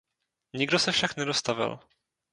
Nikdo 0.53 0.79
se 0.79 0.91
však 0.91 1.15
nedostavil. 1.17 1.79